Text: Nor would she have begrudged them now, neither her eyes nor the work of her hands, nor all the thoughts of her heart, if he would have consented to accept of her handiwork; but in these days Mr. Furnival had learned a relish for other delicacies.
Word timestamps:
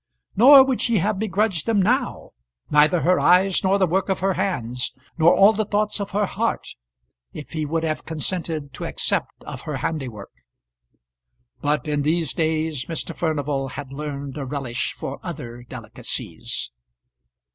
Nor 0.35 0.65
would 0.65 0.81
she 0.81 0.97
have 0.97 1.19
begrudged 1.19 1.67
them 1.67 1.79
now, 1.79 2.31
neither 2.71 3.01
her 3.01 3.19
eyes 3.19 3.63
nor 3.63 3.77
the 3.77 3.85
work 3.85 4.09
of 4.09 4.19
her 4.21 4.33
hands, 4.33 4.93
nor 5.19 5.35
all 5.35 5.53
the 5.53 5.63
thoughts 5.63 5.99
of 6.01 6.09
her 6.09 6.25
heart, 6.25 6.69
if 7.33 7.51
he 7.51 7.67
would 7.67 7.83
have 7.83 8.03
consented 8.03 8.73
to 8.73 8.85
accept 8.85 9.43
of 9.43 9.61
her 9.69 9.75
handiwork; 9.77 10.31
but 11.61 11.87
in 11.87 12.01
these 12.01 12.33
days 12.33 12.85
Mr. 12.87 13.15
Furnival 13.15 13.67
had 13.67 13.93
learned 13.93 14.39
a 14.39 14.45
relish 14.45 14.91
for 14.93 15.19
other 15.21 15.61
delicacies. 15.61 16.71